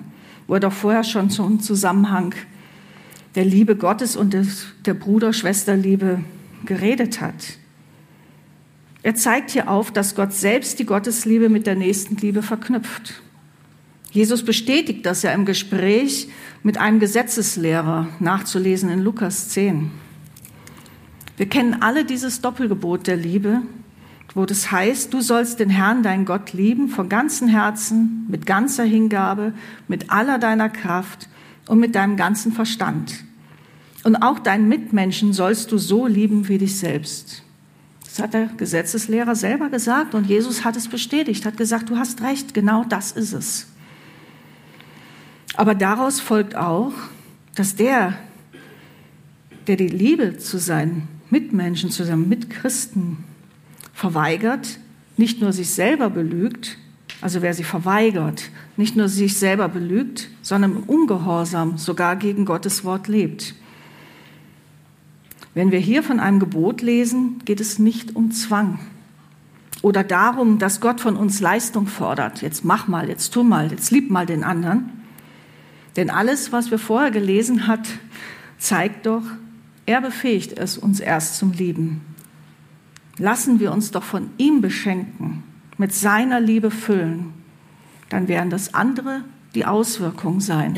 wo 0.46 0.54
er 0.54 0.60
doch 0.60 0.72
vorher 0.72 1.04
schon 1.04 1.32
zum 1.32 1.60
Zusammenhang 1.62 2.36
der 3.34 3.46
Liebe 3.46 3.76
Gottes 3.76 4.16
und 4.16 4.38
der 4.86 4.94
Bruder-Schwester-Liebe 4.94 6.20
geredet 6.66 7.22
hat? 7.22 7.58
Er 9.02 9.16
zeigt 9.16 9.50
hier 9.50 9.68
auf, 9.68 9.90
dass 9.90 10.14
Gott 10.14 10.32
selbst 10.32 10.78
die 10.78 10.86
Gottesliebe 10.86 11.50
mit 11.50 11.66
der 11.66 11.74
Nächstenliebe 11.74 12.44
verknüpft. 12.44 13.24
Jesus 14.12 14.44
bestätigt 14.44 15.06
das 15.06 15.22
ja 15.22 15.32
im 15.32 15.46
Gespräch 15.46 16.30
mit 16.64 16.78
einem 16.78 17.00
Gesetzeslehrer, 17.00 18.08
nachzulesen 18.20 18.90
in 18.90 19.02
Lukas 19.02 19.50
10. 19.50 19.92
Wir 21.38 21.48
kennen 21.48 21.82
alle 21.82 22.06
dieses 22.06 22.42
Doppelgebot 22.42 23.08
der 23.08 23.18
Liebe, 23.18 23.62
wo 24.34 24.46
das 24.46 24.72
heißt, 24.72 25.14
du 25.14 25.22
sollst 25.22 25.60
den 25.60 25.70
Herrn, 25.70 26.04
dein 26.04 26.26
Gott, 26.26 26.54
lieben 26.54 26.90
von 26.90 27.08
ganzem 27.08 27.48
Herzen, 27.48 28.26
mit 28.28 28.46
ganzer 28.46 28.84
Hingabe, 28.84 29.54
mit 29.88 30.12
aller 30.12 30.38
deiner 30.38 30.70
Kraft 30.70 31.30
und 31.68 31.80
mit 31.80 31.96
deinem 31.96 32.18
ganzen 32.18 32.52
Verstand. 32.52 33.24
Und 34.04 34.18
auch 34.18 34.40
deinen 34.40 34.68
Mitmenschen 34.68 35.34
sollst 35.34 35.72
du 35.72 35.78
so 35.78 36.08
lieben 36.08 36.48
wie 36.48 36.58
dich 36.58 36.78
selbst. 36.78 37.44
Das 38.04 38.20
hat 38.20 38.34
der 38.34 38.48
Gesetzeslehrer 38.48 39.36
selber 39.36 39.70
gesagt 39.70 40.16
und 40.16 40.28
Jesus 40.28 40.66
hat 40.66 40.76
es 40.76 40.88
bestätigt, 40.88 41.46
hat 41.46 41.58
gesagt, 41.58 41.90
du 41.90 41.98
hast 41.98 42.22
recht, 42.22 42.54
genau 42.54 42.84
das 42.84 43.12
ist 43.12 43.34
es. 43.34 43.68
Aber 45.60 45.76
daraus 45.76 46.22
folgt 46.22 46.56
auch, 46.56 46.94
dass 47.54 47.76
der, 47.76 48.14
der 49.68 49.76
die 49.76 49.90
Liebe 49.90 50.38
zu 50.38 50.58
seinen 50.58 51.10
Mitmenschen, 51.30 51.92
zu 51.92 52.06
seinen 52.06 52.30
Mitchristen 52.30 53.26
verweigert, 53.94 54.80
nicht 55.18 55.42
nur 55.42 55.52
sich 55.52 55.70
selber 55.72 56.10
belügt, 56.10 56.78
also 57.20 57.42
wer 57.42 57.54
sie 57.54 57.66
verweigert, 57.66 58.52
nicht 58.78 58.96
nur 58.96 59.10
sich 59.10 59.38
selber 59.38 59.68
belügt, 59.68 60.30
sondern 60.44 60.78
im 60.78 60.84
Ungehorsam 60.84 61.78
sogar 61.78 62.16
gegen 62.16 62.46
Gottes 62.46 62.86
Wort 62.86 63.10
lebt. 63.10 63.54
Wenn 65.54 65.74
wir 65.74 65.80
hier 65.80 66.04
von 66.04 66.22
einem 66.22 66.40
Gebot 66.40 66.82
lesen, 66.82 67.42
geht 67.44 67.60
es 67.60 67.80
nicht 67.80 68.16
um 68.16 68.32
Zwang 68.32 68.80
oder 69.82 70.06
darum, 70.06 70.58
dass 70.58 70.80
Gott 70.80 71.02
von 71.02 71.18
uns 71.18 71.42
Leistung 71.42 71.86
fordert. 71.86 72.42
Jetzt 72.42 72.64
mach 72.64 72.88
mal, 72.88 73.10
jetzt 73.10 73.34
tu 73.34 73.44
mal, 73.44 73.72
jetzt 73.72 73.92
lieb 73.92 74.10
mal 74.10 74.26
den 74.26 74.46
anderen. 74.46 74.99
Denn 75.96 76.10
alles, 76.10 76.52
was 76.52 76.72
wir 76.72 76.80
vorher 76.80 77.12
gelesen 77.12 77.68
hat, 77.68 77.88
zeigt 78.58 79.06
doch, 79.06 79.24
er 79.86 80.02
befähigt 80.02 80.58
es 80.58 80.78
uns 80.78 81.00
erst 81.00 81.38
zum 81.38 81.52
Lieben. 81.52 82.02
Lassen 83.18 83.60
wir 83.60 83.72
uns 83.72 83.92
doch 83.92 84.04
von 84.04 84.30
ihm 84.38 84.62
beschenken, 84.62 85.44
mit 85.78 85.94
seiner 85.94 86.40
Liebe 86.40 86.72
füllen, 86.72 87.34
dann 88.10 88.28
werden 88.28 88.50
das 88.50 88.74
andere 88.74 89.24
die 89.56 89.66
Auswirkungen 89.66 90.42
sein. 90.42 90.78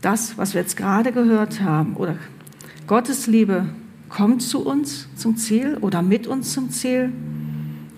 Das, 0.00 0.38
was 0.38 0.54
wir 0.54 0.62
jetzt 0.62 0.76
gerade 0.76 1.12
gehört 1.12 1.60
haben, 1.60 1.96
oder 1.96 2.16
Gottes 2.86 3.26
Liebe 3.26 3.66
kommt 4.08 4.42
zu 4.42 4.64
uns 4.64 5.08
zum 5.16 5.36
Ziel 5.36 5.78
oder 5.80 6.02
mit 6.02 6.26
uns 6.26 6.52
zum 6.52 6.70
Ziel. 6.70 7.12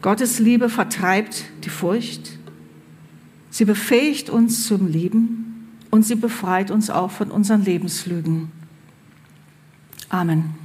Gottes 0.02 0.38
Liebe 0.38 0.68
vertreibt 0.68 1.44
die 1.64 1.70
Furcht. 1.70 2.38
Sie 3.50 3.64
befähigt 3.64 4.28
uns 4.28 4.66
zum 4.66 4.87
Lieben 4.87 5.43
und 5.94 6.02
sie 6.02 6.16
befreit 6.16 6.72
uns 6.72 6.90
auch 6.90 7.12
von 7.12 7.30
unseren 7.30 7.62
Lebenslügen. 7.62 8.50
Amen. 10.09 10.63